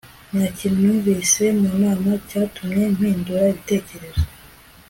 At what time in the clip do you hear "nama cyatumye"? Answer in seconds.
1.83-2.83